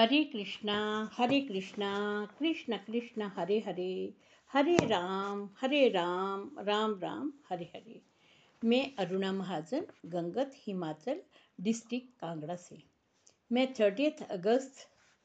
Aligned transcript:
हरे 0.00 0.24
कृष्णा 0.24 1.10
हरे 1.12 1.40
कृष्णा, 1.40 2.24
कृष्ण 2.38 2.76
कृष्ण, 2.76 3.22
हरे 3.22 3.58
हरे 3.58 4.14
हरे 4.52 4.76
राम 4.76 5.50
हरे 5.60 5.88
राम 5.88 6.50
राम 6.58 7.00
राम, 7.00 7.32
हरे 7.48 7.64
हरे। 7.64 8.02
मैं 8.64 8.94
अरुणा 8.98 9.32
महाजन, 9.32 9.86
गंगत 10.06 10.52
हिमाचल, 10.54 11.22
डिस्ट्रिक्ट 11.60 12.20
कांगड़ा 12.20 12.56
से। 12.56 12.82
मैं 13.52 13.74
थर्टियथ 13.74 14.22
अगस्त 14.22 14.76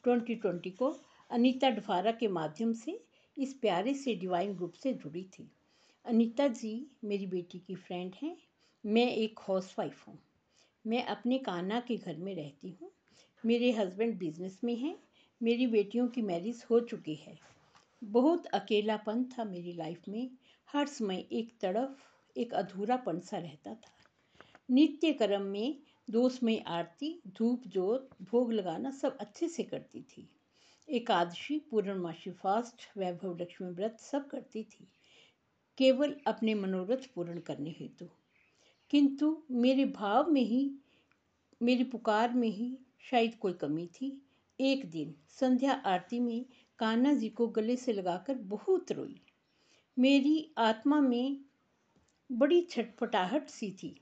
2020 0.03 0.71
को 0.71 0.99
अनीता 1.31 1.69
डफारा 1.69 2.11
के 2.11 2.27
माध्यम 2.27 2.73
से 2.73 3.05
इस 3.37 3.53
प्यारे 3.53 3.93
से 3.93 4.15
डिवाइन 4.15 4.53
ग्रुप 4.53 4.73
से 4.73 4.93
जुड़ी 4.93 5.23
थी। 5.23 5.51
अनीता 6.05 6.47
जी 6.47 6.87
मेरी 7.03 7.27
बेटी 7.27 7.59
की 7.59 7.75
फ्रेंड 7.75 8.13
हैं। 8.23 8.37
मैं 8.85 9.11
एक 9.11 9.39
हाउस 9.39 9.75
वाइफ 9.79 10.07
हूँ। 10.07 10.19
मैं 10.87 11.03
अपने 11.03 11.37
कान्हा 11.37 11.79
के 11.79 11.97
घर 11.97 12.17
में 12.17 12.35
रहती 12.35 12.77
हूँ। 12.81 12.94
मेरे 13.45 13.71
हस्बैंड 13.71 14.17
बिज़नेस 14.17 14.61
में 14.63 14.75
हैं। 14.75 14.99
मेरी 15.43 15.67
बेटियों 15.67 16.07
की 16.07 16.21
मैरिज 16.21 16.65
हो 16.69 16.79
चुकी 16.79 17.15
है। 17.15 17.39
बहुत 18.03 18.45
अकेलापन 18.45 19.23
था 19.23 19.43
मेरी 19.43 19.73
लाइफ 19.73 20.01
में। 20.09 20.31
हर 20.71 20.87
समय 20.87 21.27
एक 21.31 21.53
तड़फ 21.61 21.99
एक 22.37 22.53
अधूरापन 22.53 23.19
सा 23.19 23.37
रहता 23.37 23.73
था। 23.73 23.97
नित्य 24.71 25.13
कर्म 25.13 25.41
में 25.41 25.79
दोषमय 26.09 26.57
आरती, 26.57 27.21
धूप 27.27 27.67
जोत, 27.67 28.09
भोग 28.21 28.53
लगाना 28.53 28.91
सब 28.91 29.17
अच्छे 29.17 29.47
से 29.47 29.63
करती 29.63 30.01
थी। 30.01 30.29
एकादशी, 30.89 31.59
पूर्णमासी 31.59 32.31
फास्ट 32.31 32.97
वैभव 32.97 33.37
लक्ष्मी 33.41 33.71
व्रत 33.71 33.99
सब 33.99 34.27
करती 34.27 34.63
थी। 34.63 34.87
केवल 35.77 36.15
अपने 36.27 36.53
मनोरथ 36.53 37.13
पूर्ण 37.15 37.39
करने 37.39 37.75
हेतु। 37.79 38.09
किंतु 38.89 39.43
मेरे 39.51 39.85
भाव 39.85 40.31
में 40.31 40.41
ही, 40.41 40.75
मेरी 41.61 41.83
पुकार 41.83 42.33
में 42.33 42.49
ही 42.49 42.77
शायद 43.11 43.35
कोई 43.35 43.53
कमी 43.53 43.87
थी। 43.87 44.21
एक 44.59 44.89
दिन 44.91 45.15
संध्या 45.29 45.73
आरती 45.73 46.19
में 46.19 46.45
कान्हा 46.79 47.13
जी 47.13 47.29
को 47.29 47.47
गले 47.47 47.75
से 47.75 47.93
लगाकर 47.93 48.35
बहुत 48.35 48.91
रोई। 48.91 49.21
मेरी 49.99 50.51
आत्मा 50.57 50.99
में 51.01 51.37
बड़ी 52.31 52.61
छटपटाहट 52.61 53.49
सी 53.49 53.71
थी। 53.71 54.01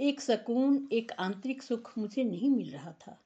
एक 0.00 0.20
सकून, 0.20 0.88
एक 0.92 1.12
आंतरिक 1.12 1.62
सुख 1.62 1.98
मुझे 1.98 2.24
नहीं 2.24 2.50
मिल 2.50 2.70
रहा 2.70 2.92
था। 2.92 3.20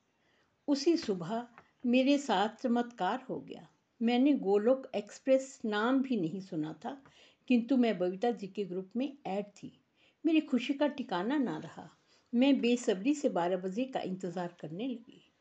उसी 0.68 0.96
सुबह 0.96 1.46
मेरे 1.86 2.18
साथ 2.18 2.62
चमत्कार 2.62 3.24
हो 3.28 3.40
गया। 3.40 3.68
मैंने 4.02 4.32
गोलोक 4.32 4.90
एक्सप्रेस 4.94 5.60
नाम 5.64 6.02
भी 6.02 6.16
नहीं 6.16 6.40
सुना 6.40 6.72
था, 6.72 7.02
किंतु 7.48 7.76
मैं 7.76 7.98
बबीता 7.98 8.30
जी 8.30 8.46
के 8.46 8.64
ग्रुप 8.64 8.90
में 8.96 9.18
ऐड 9.26 9.44
थी। 9.44 9.80
मेरी 10.26 10.40
खुशी 10.40 10.74
का 10.74 10.86
ठिकाना 10.86 11.38
ना 11.38 11.58
रहा। 11.58 11.90
मैं 12.34 12.60
बेसब्री 12.60 13.14
से 13.14 13.28
बारह 13.28 13.56
बजे 13.56 13.84
का 13.84 14.00
इंतज़ार 14.00 14.56
करने 14.60 14.86
लगी। 14.88 15.32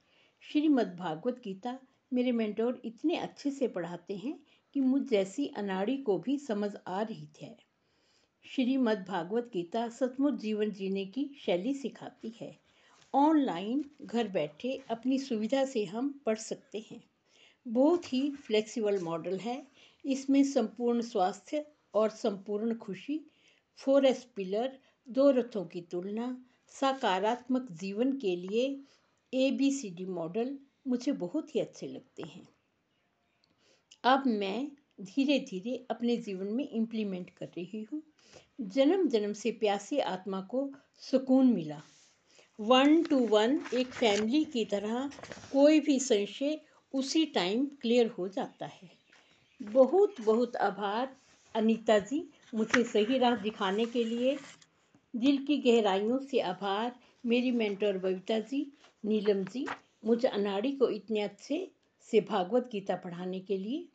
श्रीमद् 0.42 0.96
भागवत 0.96 1.42
गीता 1.44 1.78
मेरे 2.14 2.32
मेंटोर 2.32 2.82
इतने 2.86 3.18
अच्छे 3.18 3.52
से 3.52 3.68
पढ़ाते 3.68 4.16
हैं 4.16 4.40
कि 4.76 4.80
मुझ 4.80 5.02
जैसी 5.02 5.48
अनाड़ी 5.48 5.98
को 5.98 6.18
भी 6.20 6.38
समझ 6.38 6.72
आ 6.88 7.02
रही 7.02 7.26
थी 7.26 7.56
श्रीमद् 8.46 9.08
भागवत 9.08 9.50
गीता 9.54 9.88
सचमुच 9.90 10.34
जीवन 10.34 10.72
जीने 10.72 11.06
की 11.06 11.30
शैली 11.46 11.74
सिखाती 11.74 12.34
है। 12.42 12.58
ऑनलाइन 13.14 13.84
घर 14.04 14.28
बैठे 14.28 14.80
अपनी 14.90 15.20
सुविधा 15.20 15.66
से 15.66 15.86
हम 15.86 16.22
पढ़ 16.26 16.38
सकते 16.38 16.86
हैं। 16.92 17.04
बहुत 17.68 18.14
ही 18.14 18.30
फ्लेक्सिबल 18.32 19.00
मॉडल 19.00 19.38
है। 19.38 19.68
इसमें 20.06 20.44
संपूर्ण 20.44 21.02
स्वास्थ्य 21.02 21.66
और 21.94 22.10
संपूर्ण 22.10 22.76
खुशी, 22.76 23.20
फोर 23.76 24.06
एस 24.06 24.24
पिलर, 24.36 24.80
दो 25.08 25.30
रथों 25.32 25.66
की 25.66 25.82
तुलना 25.82 26.36
सकारात्मक 26.82 27.68
जीवन 27.72 28.12
के 28.18 28.36
लिए 28.36 28.66
A 29.34 29.50
B 29.52 29.72
C 29.72 29.90
D 29.90 30.06
model 30.06 30.58
मुझे 30.88 31.12
बहुत 31.12 31.56
ही 31.56 31.60
अच्छे 31.60 31.88
लगते 31.88 32.24
हैं। 32.24 32.48
अब 34.04 34.24
मैं 34.28 34.68
धीरे 35.02 35.40
धीरे 35.40 35.76
अपने 35.92 36.18
जीवन 36.18 36.48
में 36.48 36.70
इम्प्लीमेंट 36.70 37.30
कर 37.30 37.46
रही 37.46 37.88
हूँ। 37.92 38.02
जन्म 38.62 39.08
जन्म 39.08 39.34
से 39.34 39.52
प्यासी 39.52 40.00
आत्मा 40.00 40.42
को 40.42 40.70
सुकून 41.02 41.54
मिला। 41.54 41.82
वन 42.60 43.04
टू 43.04 43.20
वन 43.28 43.60
एक 43.74 43.88
फैमिली 43.88 44.44
की 44.44 44.66
तरह 44.66 45.10
कोई 45.52 45.80
भी 45.80 46.00
संशय 46.00 46.60
उसी 46.94 47.26
टाइम 47.26 47.66
क्लियर 47.82 48.08
हो 48.08 48.28
जाता 48.28 48.66
है। 48.66 48.90
बहुत 49.62 50.22
बहुत 50.22 50.56
आभार 50.56 51.16
अनीता 51.56 52.00
जी 52.00 52.24
मुझे 52.56 52.84
सही 52.84 53.18
राह 53.18 53.36
दिखाने 53.36 53.86
के 53.86 54.04
लिए। 54.04 54.38
दिल 55.18 55.46
की 55.46 55.58
गहराइयों 55.58 56.20
से 56.20 56.40
आभार। 56.40 56.96
मेरी 57.26 57.52
मेंटर 57.52 57.98
बबीता 57.98 58.40
जी, 58.40 58.74
नीलम 59.06 59.44
जी, 59.44 59.68
मुझ 60.06 60.26
अनाड़ी 60.26 60.72
को 60.72 60.90
इतने 60.90 61.22
अच्छे 61.22 61.72
से 62.02 62.22
भागवत 62.22 62.70
गीता 62.72 62.96
पढ़ाने 62.96 63.40
के 63.40 63.58
लिए। 63.58 63.88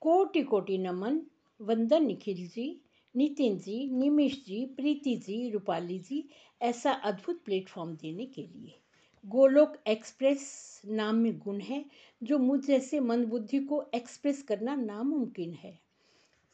कोटि 0.00 0.42
कोटि 0.42 0.78
नमन। 0.78 1.20
वंदन 1.60 2.06
निखिल 2.06 2.48
जी, 2.48 2.80
नितिन 3.16 3.58
जी 3.58 3.90
निमिष 3.90 4.44
जी, 4.44 4.66
प्रीति 4.66 5.16
जी, 5.16 5.50
रूपाली 5.50 5.98
जी, 5.98 6.28
ऐसा 6.62 6.92
अद्भुत 6.92 7.42
प्लेटफॉर्म 7.44 7.94
देने 7.94 8.26
के 8.26 8.42
लिए। 8.42 8.78
गोलोक 9.26 9.76
एक्सप्रेस 9.86 10.82
नाम 10.86 11.14
में 11.14 11.38
गुण 11.38 11.60
है, 11.60 11.84
जो 12.22 12.38
मुझ 12.38 12.66
जैसे 12.66 13.00
मंदबुद्धि 13.00 13.58
को 13.58 13.84
एक्सप्रेस 13.94 14.42
करना 14.42 14.74
नामुमकिन 14.74 15.54
है। 15.54 15.78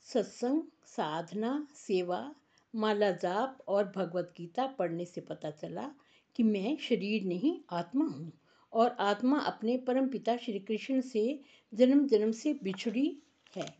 सत्संग, 0.03 0.63
साधना, 0.87 1.69
सेवा 1.75 2.35
माला 2.75 3.11
जाप 3.11 3.59
और 3.69 3.93
भगवत 3.97 4.35
गीता 4.37 4.67
पढ़ने 4.67 5.05
से 5.05 5.21
पता 5.21 5.51
चला 5.51 5.91
कि 6.37 6.43
मैं 6.43 6.77
शरीर 6.77 7.25
नहीं, 7.25 7.61
आत्मा 7.71 8.05
हूँ 8.05 8.33
और 8.73 8.97
आत्मा 9.01 9.39
अपने 9.39 9.77
परम 9.77 10.09
पिता 10.09 10.37
श्री 10.37 10.59
कृष्ण 10.59 11.01
से 11.01 11.41
जन्म 11.75 12.07
जन्म 12.07 12.33
से 12.33 12.55
बिछड़ी 12.63 13.23
है। 13.57 13.75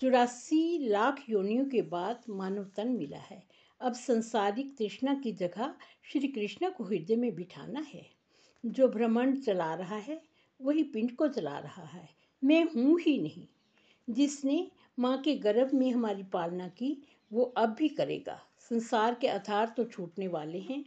चौरासी 0.00 0.78
लाख 0.88 1.22
योनियों 1.28 1.64
के 1.64 1.82
बाद 1.82 2.22
मानव 2.28 2.64
तन 2.76 2.88
मिला 2.88 3.18
है। 3.18 3.42
अब 3.80 3.92
संसारिक 3.92 4.76
तृष्णा 4.78 5.14
की 5.14 5.32
जगह 5.32 5.74
श्री 6.12 6.28
कृष्ण 6.28 6.70
को 6.70 6.84
हृदय 6.84 7.16
में 7.16 7.34
बिठाना 7.34 7.80
है। 7.80 8.06
जो 8.66 8.88
ब्रह्मांड 8.88 9.42
चला 9.42 9.74
रहा 9.74 9.96
है, 9.96 10.22
वही 10.60 10.82
पिंड 10.82 11.16
को 11.16 11.28
चला 11.28 11.58
रहा 11.58 11.84
है। 11.84 12.08
मैं 12.44 12.64
हूँ 12.64 13.00
ही 13.00 13.22
नहीं। 13.22 13.46
जिसने 14.10 14.70
माँ 14.98 15.18
के 15.18 15.34
गर्भ 15.34 15.74
में 15.74 15.90
हमारी 15.90 16.22
पालना 16.22 16.68
की 16.68 17.02
वो 17.30 17.42
अब 17.56 17.74
भी 17.74 17.88
करेगा। 17.90 18.40
संसार 18.70 19.14
के 19.14 19.28
आधार 19.28 19.72
तो 19.76 19.84
छूटने 19.84 20.28
वाले 20.28 20.58
हैं। 20.60 20.84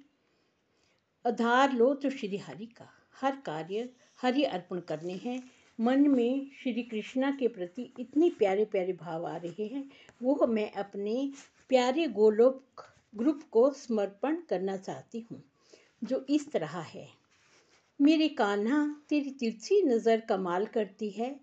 आधार 1.25 1.73
लो 1.73 1.93
तो 1.93 2.09
श्री 2.09 2.37
हरि 2.37 2.65
का। 2.67 2.89
हर 3.21 3.35
कार्य, 3.45 3.89
हरि 4.19 4.43
अर्पण 4.43 4.79
करने 4.79 5.13
हैं। 5.15 5.41
मन 5.79 6.07
में 6.07 6.49
श्री 6.53 6.83
कृष्णा 6.83 7.31
के 7.31 7.47
प्रति 7.47 7.93
इतने 7.99 8.29
प्यारे 8.29 8.65
प्यारे 8.65 8.93
भाव 8.93 9.27
आ 9.27 9.35
रहे 9.37 9.65
हैं। 9.65 9.89
वो 10.21 10.47
मैं 10.47 10.71
अपने 10.73 11.31
प्यारे 11.69 12.07
गोलोक 12.07 12.85
ग्रुप 13.13 13.41
को 13.51 13.69
समर्पण 13.73 14.35
करना 14.49 14.75
चाहती 14.77 15.25
हूँ, 15.31 15.41
जो 16.03 16.25
इस 16.29 16.51
तरह 16.51 16.77
है। 16.79 17.07
मेरे 17.99 18.27
कान्हा 18.29 18.85
तेरी 19.09 19.31
तिरछी 19.31 19.81
नज़र 19.83 20.19
कमाल 20.19 20.65
करती 20.65 21.09
है। 21.09 21.35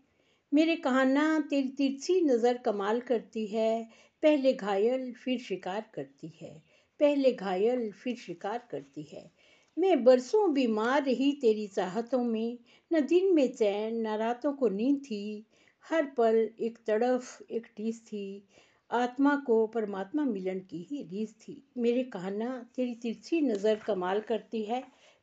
मेरे 0.52 0.76
कान्हा 0.76 1.38
तेरी 1.40 1.68
तिरछी 1.68 2.20
नज़र 2.20 2.56
कमाल 2.56 3.00
करती 3.00 3.46
है। 3.46 3.88
पहले 4.22 4.52
घायल, 4.52 5.12
फिर 5.12 5.38
शिकार 5.38 5.90
करती 5.94 6.38
है। 6.40 6.62
पहले 7.00 7.32
घायल, 7.32 7.92
फिर 7.92 8.16
शिकार 8.16 8.68
करती 8.70 9.02
है। 9.02 9.30
मैं 9.78 10.04
बरसों 10.04 10.54
बीमार 10.54 11.02
रही 11.02 11.32
तेरी 11.32 11.66
चाहतों 11.66 12.24
में। 12.24 12.58
न 12.92 13.00
दिन 13.00 13.34
में 13.34 13.52
चैन, 13.52 14.06
न 14.06 14.06
रातों 14.06 14.52
को 14.52 14.68
नींद 14.68 14.98
थी। 14.98 15.46
हर 15.90 16.04
पल 16.04 16.50
एक 16.60 16.78
तड़फ, 16.86 17.42
एक 17.50 17.66
टीस 17.76 18.06
थी। 18.06 18.48
आत्मा 18.90 19.36
को 19.36 19.66
परमात्मा 19.66 20.24
मिलन 20.24 20.58
की 20.58 20.86
ही 20.90 21.02
रीस 21.02 21.34
थी। 21.34 21.62
मेरे 21.78 22.02
कहना, 22.02 22.66
तेरी 22.76 22.94
तिरछी 22.94 23.40
नज़र 23.40 23.74
कमाल 23.74 24.20
करती 24.20 24.62
है। 24.62 24.80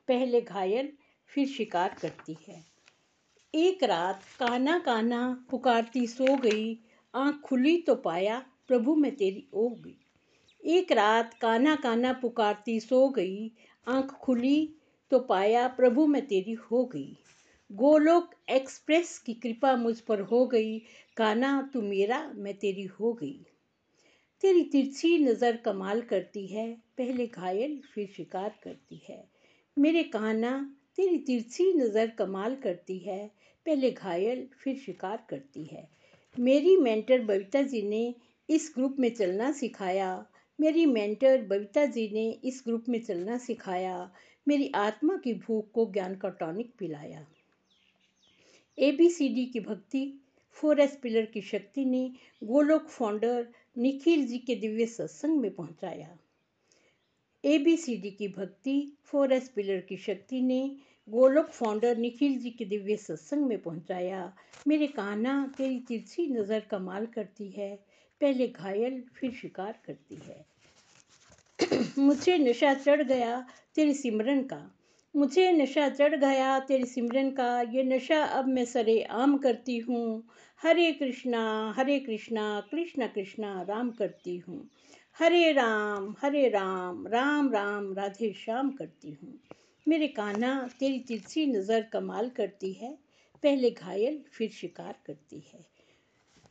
पहले 0.08 0.42
घायल, 0.42 0.94
फिर 1.28 1.48
शिकार 1.48 1.96
करती 2.02 2.38
है। 2.48 2.64
एक 3.56 3.84
रात 3.84 4.22
काना 4.40 4.80
काना 4.80 5.46
पुकारती 5.50 6.08
सो 6.08 6.38
गई। 6.38 6.80
आँख 7.16 7.42
खुली 7.42 7.78
तो 7.78 7.96
पाया 7.96 8.46
प्रभु 8.68 8.96
मैं 8.96 9.16
तेरी 9.16 9.48
ओ 9.54 9.70
गई। 9.70 9.98
एक 10.64 10.92
रात 10.92 11.34
काना 11.34 11.76
काना 11.76 12.14
पुकारती 12.14 12.80
सो 12.80 13.10
गई, 13.10 13.52
आँख 13.88 14.12
खुली 14.12 14.76
तो 15.12 15.20
पाया 15.20 15.68
प्रभु 15.68 16.08
मैं 16.08 16.28
तेरी 16.28 16.54
हो 16.54 16.86
गई। 16.86 17.18
गोलोक 17.72 18.30
एक्सप्रेस 18.50 19.18
की 19.20 19.34
कृपा 19.34 19.76
मुझ 19.76 20.00
पर 20.00 20.20
हो 20.20 20.46
गई, 20.48 20.80
काना 21.18 21.70
तू 21.74 21.82
मेरा, 21.82 22.32
मैं 22.36 22.54
तेरी 22.54 22.84
हो 22.84 23.14
गई। 23.14 23.46
तेरी 24.42 24.64
तिरछी 24.64 25.18
नज़र 25.18 25.58
कमाल 25.58 26.02
करती 26.02 26.48
है, 26.48 26.74
पहले 26.98 27.28
घायल, 27.28 27.82
फिर 27.94 28.08
शिकार 28.08 28.56
करती 28.64 29.02
है। 29.10 29.24
मेरे 29.78 30.04
काना 30.04 30.76
तेरी 30.96 31.18
तिरछी 31.18 31.74
नज़र 31.74 32.08
कमाल 32.08 32.56
करती 32.56 32.98
है, 32.98 33.32
पहले 33.66 33.92
घायल, 33.92 34.48
फिर 34.64 34.78
शिकार 34.78 35.26
करती 35.30 35.64
है। 35.64 35.90
मेरी 36.40 36.78
मेंटर 36.78 37.22
बबीता 37.22 37.62
जी 37.62 37.82
ने 37.82 38.16
इस 38.50 38.72
ग्रुप 38.76 38.96
में 39.00 39.14
चलना 39.16 39.52
सिखाया। 39.52 40.26
मेरी 40.60 40.86
मेंटर 40.86 41.42
बबीता 41.42 41.86
जी 41.86 42.10
ने 42.14 42.30
इस 42.44 42.64
ग्रुप 42.66 42.86
में 42.90 43.02
चलना 43.02 43.38
सिखाया। 43.38 44.12
मेरी 44.48 44.72
आत्मा 44.76 45.18
की 45.18 45.34
भूख 45.34 45.72
को 45.72 45.92
ज्ञान 45.94 46.16
का 46.16 46.30
टॉनिक 46.30 46.74
पिलाया। 46.80 47.26
ए 48.78 48.92
बी 48.92 49.10
सी 49.10 49.30
डी 49.30 49.46
की 49.46 49.60
भक्ति, 49.60 50.20
फोर 50.52 50.80
एस 50.80 51.00
पिलर 51.04 51.26
की 51.26 51.42
शक्ति 51.42 51.86
ने 51.86 52.12
गोलोक 52.44 52.88
फाउंडर 52.88 53.48
निखिल 53.78 54.28
जी 54.28 54.38
के 54.38 54.56
दिव्य 54.56 54.86
सत्संग 54.86 55.40
में 55.40 55.56
पहुँचाया। 55.56 56.18
ए 57.46 57.58
बी 57.58 57.78
सी 57.78 57.98
डी 57.98 58.12
की 58.12 58.28
भक्ति, 58.28 58.98
फोर 59.04 59.34
एस 59.34 59.50
पिलर 59.50 59.80
की 59.80 59.98
शक्ति 59.98 60.42
ने 60.42 60.78
गोलोक 61.10 61.50
फाउंडर 61.50 61.98
निखिल 61.98 62.40
जी 62.40 62.50
के 62.50 62.66
दिव्य 62.66 62.98
सत्संग 62.98 63.46
में 63.46 63.62
पहुँचाया। 63.62 64.34
मेरे 64.68 64.88
काना 64.88 65.54
तेरी 65.58 65.80
तिरछी 65.80 66.28
नज़र 66.28 66.60
कमाल 66.60 67.06
करती 67.06 67.50
है। 67.50 67.93
पहले 68.24 68.48
घायल, 68.48 69.04
फिर 69.16 69.32
शिकार 69.32 69.80
करती 69.86 70.16
है। 70.16 70.46
मुझे 72.00 72.38
नशा 72.38 72.74
चढ़ 72.74 73.02
गया, 73.04 73.46
तेरी 73.76 73.94
सिमरन 73.94 74.44
का। 74.44 74.76
मुझे 75.16 75.52
नशा 75.52 75.90
चढ़ 75.90 76.16
गया, 76.16 76.60
तेरी 76.60 76.86
सिमरन 76.86 77.32
का। 77.32 77.62
ये 77.62 77.84
नशा 77.84 78.24
अब 78.24 78.48
मैं 78.48 78.66
सरे 78.66 79.02
आम 79.02 79.38
करती 79.38 79.78
हूँ। 79.78 80.24
हरे 80.64 80.92
कृष्णा 80.92 81.74
हरे 81.78 82.00
कृष्णा 82.00 82.68
कृष्णा 82.72 83.08
कृष्णा 83.08 83.62
राम 83.62 83.92
करती 83.92 84.38
हूँ। 84.38 84.70
हरे 85.20 85.52
राम 85.52 86.16
हरे 86.22 86.50
राम 86.50 87.08
राम 87.08 87.52
राम, 87.54 87.94
राधे 87.94 88.34
श्याम 88.34 88.72
करती 88.72 89.12
हूँ। 89.12 89.40
मेरे 89.88 90.08
कान्हा, 90.08 90.70
तेरी 90.80 91.00
तिरछी 91.00 91.46
नज़र 91.46 91.82
कमाल 91.82 92.30
करती 92.30 92.74
है। 92.74 92.98
पहले 93.44 93.72
घायल, 93.72 94.24
फिर 94.34 94.50
शिकार 94.50 94.96
करती 95.08 95.44
है। 95.54 95.73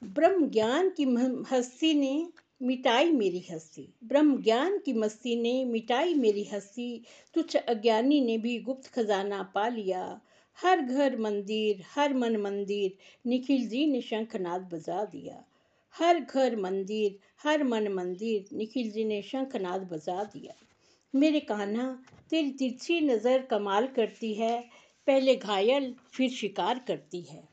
ब्रह्म 0.04 0.48
ज्ञान 0.50 0.90
की 0.90 1.04
हस्ती 1.50 1.94
ने 1.94 2.28
मिटाई 2.62 3.12
मेरी 3.12 3.44
हस्ती। 3.50 3.94
ब्रह्म 4.04 4.42
ज्ञान 4.42 4.78
की 4.78 4.92
मस्ती 4.92 5.36
ने 5.36 5.64
मिटाई 5.64 6.14
मेरी 6.14 6.44
हस्ती। 6.44 7.02
तुच्छ 7.34 7.56
अज्ञानी 7.56 8.20
ने 8.20 8.38
भी 8.38 8.58
गुप्त 8.58 8.86
खजाना 8.86 9.42
पा 9.42 9.68
लिया। 9.68 10.20
हर 10.62 10.80
घर 10.80 11.18
मंदिर, 11.18 11.82
हर 11.94 12.14
मन 12.14 12.36
मंदिर, 12.36 12.92
निखिल 13.26 13.68
जी 13.68 13.86
ने 13.86 14.00
शंखनाद 14.00 14.70
बजा 14.72 15.04
दिया। 15.04 15.44
हर 15.92 16.20
घर 16.20 16.56
मंदिर, 16.56 17.18
हर 17.42 17.64
मन 17.64 17.88
मंदिर, 17.88 18.56
निखिल 18.56 18.90
जी 18.90 19.04
ने 19.04 19.22
शंखनाद 19.22 19.82
बजा 19.82 20.24
दिया। 20.24 20.54
मेरे 21.14 21.40
कान्हा, 21.40 21.98
तेरी 22.30 22.50
तिरछी 22.50 23.00
नज़र 23.00 23.42
कमाल 23.42 23.86
करती 23.86 24.34
है, 24.34 24.64
पहले 25.06 25.36
घायल, 25.36 25.94
फिर 26.12 26.30
शिकार 26.30 26.78
करती 26.78 27.20
है। 27.20 27.51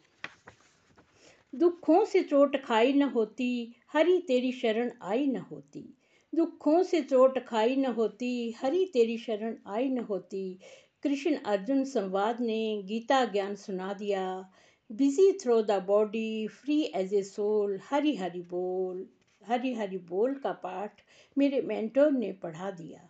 दुखों 1.55 2.05
से 2.05 2.23
चोट 2.23 2.63
खाई 2.63 2.93
न 2.93 3.01
होती, 3.01 3.75
हरी 3.93 4.19
तेरी 4.19 4.51
शरण 4.51 4.91
आई 5.01 5.27
न 5.27 5.37
होती। 5.37 5.97
दुखों 6.35 6.83
से 6.83 7.01
चोट 7.01 7.39
खाई 7.39 7.75
न 7.75 7.85
होती, 7.85 8.51
हरी 8.51 8.85
तेरी 8.85 9.17
शरण 9.17 9.55
आई 9.67 9.89
न 9.89 9.99
होती। 9.99 10.59
कृष्ण 11.03 11.35
अर्जुन 11.35 11.83
संवाद 11.83 12.41
ने 12.41 12.83
गीता 12.85 13.25
ज्ञान 13.25 13.55
सुना 13.55 13.93
दिया। 13.93 14.49
Busy 14.91 15.31
through 15.33 15.61
the 15.61 15.71
body 15.71 16.47
free 16.47 16.81
as 16.95 17.13
a 17.13 17.23
soul 17.23 17.79
Hari 17.89 18.15
Hari 18.15 18.41
बोल, 18.41 19.07
हरी 19.47 19.73
हरी 19.73 19.97
बोल 19.97 20.33
का 20.33 20.51
पाठ 20.51 21.01
मेरे 21.37 21.61
मेंटोर 21.61 22.11
ने 22.11 22.31
पढ़ा 22.31 22.71
दिया। 22.71 23.09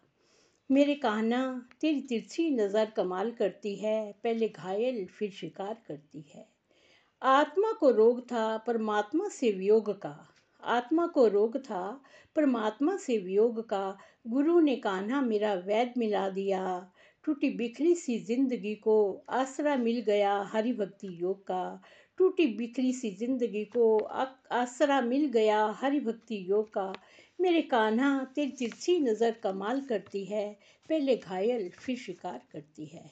मेरे 0.71 0.95
कहना 0.95 1.67
तेरी 1.81 2.01
तिरछी 2.01 2.49
नज़र 2.51 2.85
कमाल 2.85 3.31
करती 3.31 3.75
है, 3.75 4.11
पहले 4.23 4.49
घायल 4.49 5.05
फिर 5.05 5.31
शिकार 5.31 5.81
करती 5.87 6.25
है। 6.35 6.58
आत्मा 7.21 7.71
को 7.71 7.89
रोग 7.91 8.21
था, 8.21 8.57
परमात्मा 8.57 9.27
से 9.27 9.51
वियोग 9.51 9.89
का। 10.01 10.27
आत्मा 10.63 11.07
को 11.07 11.27
रोग 11.27 11.57
था, 11.57 12.01
परमात्मा 12.35 12.97
से 12.97 13.17
वियोग 13.17 13.69
का। 13.69 13.97
गुरु 14.27 14.59
ने 14.59 14.75
कान्हा 14.75 15.21
मेरा 15.21 15.53
वैद 15.53 15.93
मिला 15.97 16.29
दिया। 16.29 16.91
टूटी 17.23 17.49
बिखरी 17.49 17.95
सी 17.95 18.19
ज़िंदगी 18.19 18.75
को 18.75 19.25
आसरा 19.29 19.75
मिल 19.75 19.99
गया 20.01 20.49
हरि 20.53 20.73
भक्ति 20.73 21.17
योग 21.21 21.41
का। 21.43 21.81
टूटी 22.17 22.45
बिखरी 22.47 22.93
सी 22.93 23.11
ज़िंदगी 23.11 23.65
को 23.65 23.97
आसरा 24.51 25.01
मिल 25.01 25.25
गया 25.25 25.65
हरि 25.81 25.99
भक्ति 25.99 26.45
योग 26.49 26.69
का। 26.69 26.93
मेरे 27.41 27.61
कान्हा, 27.61 28.23
तेरी 28.35 28.51
तिरछी 28.51 28.99
नज़र 28.99 29.31
कमाल 29.31 29.81
करती 29.81 30.25
है, 30.25 30.59
पहले 30.89 31.15
घायल 31.15 31.69
फिर 31.69 31.97
शिकार 31.97 32.41
करती 32.51 32.85
है। 32.85 33.11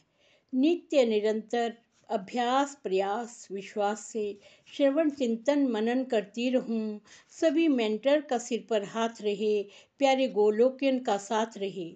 नित्य 0.54 1.06
निरंतर 1.06 1.74
अभ्यास, 2.10 2.80
प्रयास, 2.84 3.48
विश्वास 3.52 4.00
से 4.00 4.40
श्रवण, 4.74 5.10
चिंतन, 5.10 5.68
मनन 5.68 6.04
करती 6.04 6.50
रहूँ। 6.50 7.02
सभी 7.30 7.68
मेंटर 7.68 8.22
का 8.22 8.38
सिर 8.38 8.68
पर 8.70 8.84
हाथ 8.84 9.22
रहे, 9.22 9.64
प्यारे 10.00 10.28
गोलोकियन 10.28 11.00
का 11.00 11.18
साथ 11.18 11.58
रहे। 11.58 11.94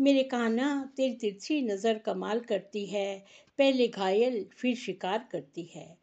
मेरे 0.00 0.22
कहना 0.22 0.92
तेरी 0.96 1.14
तिरछी 1.14 1.62
नज़र 1.62 1.98
कमाल 1.98 2.40
करती 2.40 2.86
है। 2.86 3.24
पहले 3.58 3.88
घायल, 3.88 4.46
फिर 4.56 4.76
शिकार 4.76 5.28
करती 5.32 5.70
है। 5.74 5.98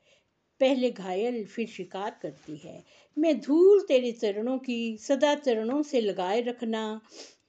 पहले 0.62 0.92
घायल, 0.92 1.46
फिर 1.46 1.68
शिकार 1.68 2.20
करती 2.22 2.58
है। 2.58 2.84
मैं 3.18 3.42
धूल 3.42 3.82
तेरे 3.82 4.12
चरणों 4.12 4.58
की 4.58 4.98
सदा 4.98 5.36
चरणों 5.36 5.84
से 5.84 6.02
लगाए 6.02 6.42
रखना। 6.42 7.02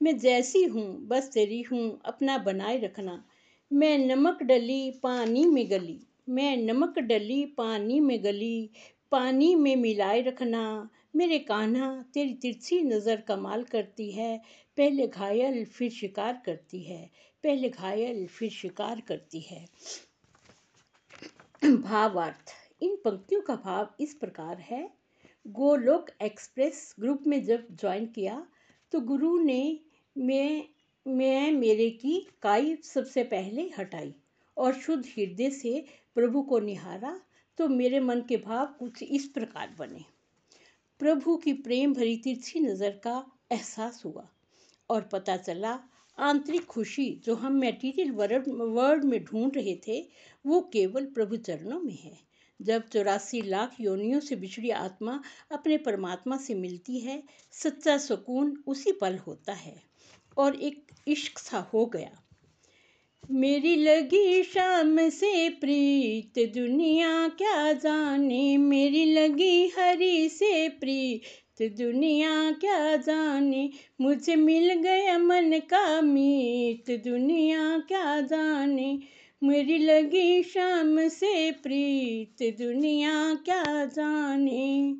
मैं 0.03 0.19
जैसी 0.19 0.65
हूँ, 0.65 1.07
बस 1.07 1.31
तेरी 1.35 1.63
हूँ, 1.63 2.01
अपना 2.05 2.39
बनाए 2.39 2.79
रखना। 2.79 3.25
मैं 3.73 3.99
नमक 3.99 4.43
डली, 4.43 4.91
पानी 4.91 5.45
में 5.45 5.71
गली। 5.71 6.07
मैं 6.29 6.57
नमक 6.57 6.99
डली, 6.99 7.45
पानी 7.45 8.01
में 8.01 8.25
गली। 8.25 8.71
पानी 9.11 9.55
में 9.55 9.77
मिलाए 9.77 10.21
रखना। 10.23 10.91
मेरे 11.17 11.39
कान्हा 11.39 12.05
तेरी 12.15 12.35
तिरछी 12.35 12.81
नज़र 12.83 13.21
कमाल 13.21 13.65
करती 13.65 14.11
है। 14.11 14.43
पहले 14.77 15.07
घायल, 15.07 15.65
फिर 15.65 15.91
शिकार 15.91 16.43
करती 16.47 16.83
है। 16.83 17.11
पहले 17.45 17.69
घायल, 17.69 18.27
फिर 18.27 18.51
शिकार 18.51 19.01
करती 19.01 19.41
है। 19.41 19.67
भावार्थ। 21.65 22.55
इन 22.83 22.97
पंक्तियों 22.97 23.41
का 23.41 23.57
भाव 23.57 23.95
इस 24.01 24.15
प्रकार 24.15 24.59
है। 24.59 24.91
गोलोक 25.47 26.11
एक्सप्रेस 26.23 26.95
ग्रुप 27.01 27.23
में 27.27 27.45
जब 27.45 27.67
ज्वाइन 27.71 28.07
किया 28.07 28.47
तो 28.93 29.01
गुरु 29.01 29.39
ने 29.39 29.81
मैं 30.19 30.65
मैं 31.07 31.53
मेरे 31.53 31.89
की 31.91 32.19
काई 32.43 32.75
सबसे 32.85 33.23
पहले 33.25 33.63
हटाई 33.79 34.13
और 34.57 34.75
शुद्ध 34.75 35.05
हृदय 35.07 35.51
से 35.51 35.85
प्रभु 36.15 36.43
को 36.43 36.59
निहारा 36.59 37.21
तो 37.59 37.69
मेरे 37.69 38.01
मन 38.01 38.21
के 38.21 38.37
भाव 38.37 38.67
कुछ 38.79 39.03
इस 39.03 39.27
प्रकार 39.27 39.75
बने। 39.79 40.05
प्रभु 41.01 41.37
की 41.37 41.53
प्रेम 41.53 41.95
भरी 41.95 42.17
तिरछी 42.17 42.61
नज़र 42.61 42.91
का 43.05 43.25
एहसास 43.53 44.03
हुआ 44.05 44.27
और 44.91 45.03
पता 45.03 45.37
चला, 45.37 45.79
आंतरिक 46.19 46.65
खुशी 46.65 47.11
जो 47.25 47.35
हम 47.35 47.53
मेटीरियल 47.53 48.11
वर्ड 48.11 48.49
वर्ड 48.49 49.05
में 49.05 49.23
ढूंढ 49.25 49.57
रहे 49.57 49.75
थे, 49.89 50.01
वो 50.45 50.61
केवल 50.73 51.07
प्रभु 51.07 51.37
चरणों 51.37 51.81
में 51.81 51.97
है। 51.97 52.19
जब 52.61 52.89
चौरासी 52.89 53.43
लाख 53.43 53.81
योनियों 53.81 54.21
से 54.21 54.37
बिछड़ी 54.37 54.71
आत्मा 54.71 55.21
अपने 55.53 55.77
परमात्मा 55.79 56.37
से 56.37 56.55
मिलती 56.55 57.01
है, 57.01 57.23
सच्चा 57.53 57.99
सुकून 57.99 58.57
उसी 58.67 58.93
पल 58.93 59.19
होता 59.19 59.53
है 59.55 59.77
और 60.37 60.57
एक 60.57 60.90
इश्क 61.09 61.39
सा 61.39 61.59
हो 61.59 61.87
गया। 61.87 62.17
मेरी 63.31 63.77
लगी 63.77 64.43
शाम 64.43 65.09
से 65.09 65.49
प्रीत, 65.49 66.55
दुनिया 66.55 67.29
क्या 67.29 67.73
जाने? 67.73 68.57
मेरी 68.57 69.05
लगी 69.05 69.69
हरी 69.69 70.29
से 70.29 70.69
प्रीत, 70.69 71.63
दुनिया 71.63 72.53
क्या 72.53 72.97
जाने? 72.97 73.71
मुझे 74.01 74.37
मिल 74.37 74.75
गया 74.75 75.19
मन 75.19 75.59
का 75.59 76.01
मीत, 76.01 76.91
दुनिया 76.91 77.79
क्या 77.89 78.21
जाने? 78.21 78.99
मेरी 79.43 79.79
लगी 79.79 80.43
शाम 80.43 81.09
से 81.09 81.53
प्रीत, 81.53 82.63
दुनिया 82.63 83.35
क्या 83.35 83.85
जाने? 83.85 84.95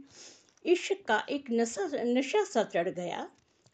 इश्क 0.67 1.05
का 1.09 1.27
एक 1.31 1.45
नशा 1.51 1.91
नशा 1.95 2.45
सा 2.45 2.63
चढ़ 2.63 2.89
गया। 2.89 3.31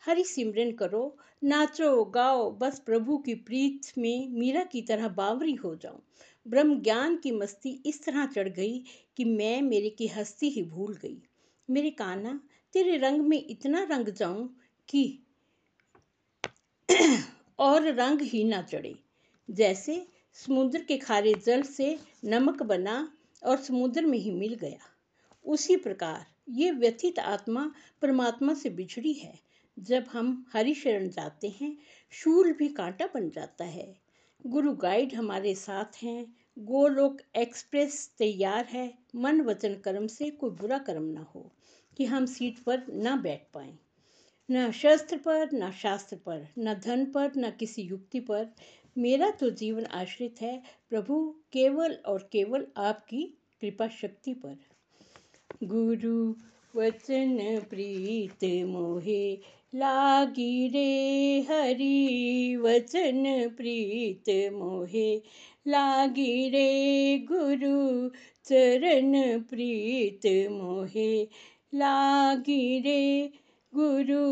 हरि 0.06 0.25
सिमरन 0.25 0.73
करो 0.73 1.18
नाचो 1.47 2.05
गाओ, 2.05 2.50
बस 2.50 2.79
प्रभु 2.79 3.19
की 3.19 3.35
प्रीत 3.35 3.81
में 3.99 4.29
मीरा 4.29 4.65
की 4.65 4.83
तरह 4.83 5.09
बावरी 5.09 5.55
हो 5.55 5.76
जाऊँ। 5.76 6.03
ब्रह्म 6.49 6.83
ज्ञान 6.83 7.17
की 7.17 7.31
मस्ती 7.31 7.83
इस 7.87 8.05
तरह 8.05 8.26
चढ़ 8.26 8.49
गई 8.49 8.85
कि 9.17 9.25
मैं 9.25 9.62
मेरे 9.62 9.91
की 9.91 10.07
हस्ती 10.07 10.49
ही 10.49 10.62
भूल 10.62 10.95
गई। 10.95 11.23
मेरे 11.71 11.91
काना 11.91 12.41
तेरे 12.73 12.97
रंग 12.97 13.21
में 13.21 13.47
इतना 13.50 13.83
रंग 13.83 14.09
जाऊँ 14.09 14.61
कि 14.88 15.23
और 17.59 17.83
रंग 17.83 18.21
ही 18.21 18.45
ना 18.45 18.62
चढ़े। 18.62 18.95
जैसे 19.50 20.07
समुद्र 20.35 20.83
के 20.83 20.99
खारे 20.99 21.35
जल 21.35 21.62
से 21.62 21.99
नमक 22.25 22.62
बना 22.62 23.12
और 23.45 23.57
समुद्र 23.57 24.07
में 24.07 24.19
ही 24.19 24.31
मिल 24.31 24.55
गया। 24.55 24.79
उसी 25.45 25.76
प्रकार 25.76 26.26
ये 26.49 26.71
व्यथित 26.71 27.19
आत्मा 27.19 27.73
परमात्मा 28.03 28.55
से 28.55 28.71
बिछड़ी 28.71 29.12
है। 29.12 29.46
जब 29.78 30.04
हम 30.12 30.47
हरी 30.52 30.75
शरण 30.75 31.09
जाते 31.09 31.49
हैं, 31.61 31.76
शूल 32.11 32.52
भी 32.52 32.68
कांटा 32.68 33.06
बन 33.14 33.30
जाता 33.30 33.64
है। 33.64 33.97
गुरु 34.47 34.73
गाइड 34.73 35.14
हमारे 35.14 35.54
साथ 35.54 36.02
हैं। 36.02 36.37
गोलोक 36.59 37.21
एक्सप्रेस 37.37 38.14
तैयार 38.18 38.64
है। 38.64 38.99
मन 39.16 39.40
वचन 39.40 39.75
कर्म 39.75 40.06
से 40.06 40.30
कोई 40.30 40.50
बुरा 40.50 40.78
कर्म 40.78 41.02
ना 41.02 41.26
हो, 41.35 41.52
कि 41.97 42.04
हम 42.04 42.26
सीट 42.26 42.59
पर 42.59 42.83
ना 42.88 43.16
बैठ 43.16 43.42
पाए। 43.54 43.75
न 44.50 44.71
शस्त्र 44.73 45.16
पर, 45.16 45.49
न 45.54 45.71
शास्त्र 45.73 46.16
पर, 46.16 46.49
न 46.59 46.75
धन 46.75 47.04
पर, 47.06 47.33
न 47.37 47.50
किसी 47.50 47.83
युक्ति 47.83 48.21
पर। 48.21 48.49
मेरा 48.99 49.30
तो 49.30 49.50
जीवन 49.50 49.85
आश्रित 49.85 50.42
है 50.42 50.62
प्रभु, 50.90 51.35
केवल 51.52 51.92
और 51.95 52.28
केवल 52.33 52.66
आपकी 52.76 53.23
कृपा 53.61 53.88
शक्ति 53.88 54.35
पर। 54.35 54.56
गुरु 55.64 56.35
वचन 56.76 57.61
प्रीत 57.71 58.45
मोहे 58.66 59.40
लागी 59.76 60.68
रे 60.68 61.40
हरि 61.50 62.56
वचन 62.62 63.50
प्रीत 63.56 64.52
मोहे। 64.54 65.16
लागी 65.68 66.49
रे 66.49 67.18
गुरु 67.18 68.09
चरण 68.45 69.40
प्रीत 69.40 70.49
मोहे। 70.50 71.23
लागी 71.75 72.80
रे 72.80 73.30
गुरु 73.75 74.25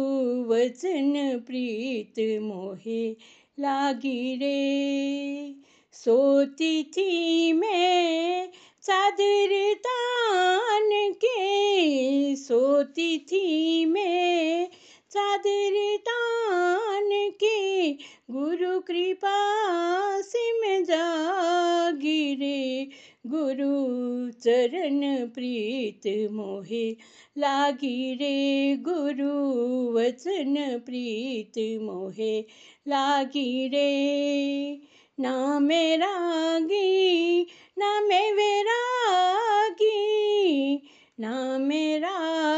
वचन 0.55 1.43
प्रीत 1.47 2.43
मोहे। 2.43 3.11
लागी 3.61 4.37
रे 4.37 5.55
सोती 5.93 6.83
थी 6.83 7.53
मैं 7.53 8.49
चादर 8.83 9.75
तान 9.75 11.13
के। 11.13 12.37
सोती 12.37 13.19
थी 13.19 13.85
मैं 13.85 14.69
चादर 15.17 15.97
तान 15.97 17.09
के, 17.13 17.97
गुरु 18.31 18.81
कृपा 18.81 20.21
से 20.21 20.61
मैं 20.61 20.85
जागिरे 20.85 22.89
गुरु 23.27 24.31
चरण 24.31 25.27
प्रीत 25.27 26.33
मोहे 26.33 26.97
लागी 27.39 28.15
रे, 28.15 28.77
गुरु 28.77 29.93
वचन 29.93 30.83
प्रीत 30.87 31.83
मोहे 31.83 32.45
लागी 32.89 33.69
रे। 33.69 34.81
ना 35.21 35.59
मेरा 35.59 36.59
गी 36.59 37.47
ना 37.79 38.01
मैं 38.01 38.33
वैरागी 38.33 40.25
ना 41.21 41.59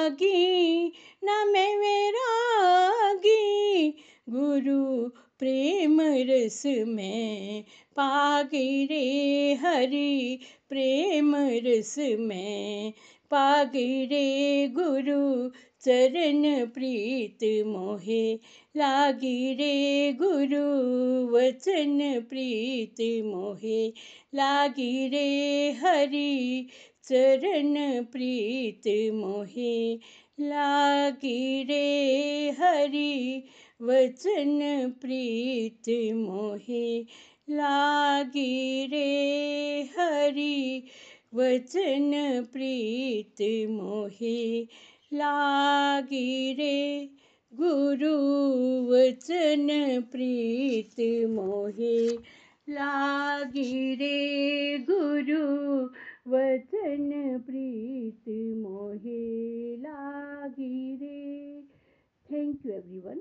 गी 0.09 0.93
ना 1.25 1.45
मैं 1.45 1.77
वैरागी 1.77 2.26
गुरु 4.29 5.09
प्रेम 5.39 6.01
रस 6.01 6.63
में 6.67 7.65
पागिरे 7.97 9.55
हरि, 9.55 10.39
प्रेम 10.69 11.37
रस 11.37 11.95
में 11.99 12.93
पागिरे 13.31 14.69
गुरु 14.69 15.49
चरण 15.81 16.67
प्रीत 16.67 17.67
मोहे, 17.67 18.35
लागी 18.77 19.55
रे 19.55 20.13
गुरु 20.13 20.65
वचन 21.37 22.27
प्रीत 22.29 23.25
मोहे, 23.25 23.89
लागी 24.35 25.09
रे 25.09 25.71
हरि 25.71 26.67
चरण 27.05 28.05
प्रीत 28.05 28.83
मोहे, 29.15 29.95
लागी 30.41 31.63
रे 31.63 32.51
हरि 32.51 33.45
वचन 33.83 34.59
प्रीत 35.01 36.15
मोहे 36.15 37.01
लागी 37.51 38.87
रे 38.87 39.83
हरि। 39.83 40.83
वचन 41.35 42.11
प्रीत 42.53 43.69
मोहे 43.71 44.63
लागी 45.13 46.53
रे। 46.53 47.09
गुरु 47.55 48.17
वचन 48.93 49.69
प्रीत 50.13 51.27
मोहे 51.31 52.09
लागी 52.69 53.95
रे। 53.95 54.79
गुरु 54.79 55.85
वचन 56.33 57.39
प्रीत 57.47 58.25
मोहे 58.57 59.77
लागी 59.77 60.97
रे। 60.97 61.63
Thank 62.33 62.67
you 62.67 62.73
everyone 62.73 63.21